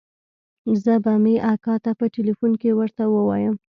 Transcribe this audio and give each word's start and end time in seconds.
زه 0.83 0.93
به 1.03 1.13
مې 1.23 1.35
اکا 1.53 1.75
ته 1.83 1.91
په 1.99 2.05
ټېلفون 2.13 2.51
کښې 2.61 2.71
ورته 2.79 3.03
ووايم. 3.07 3.55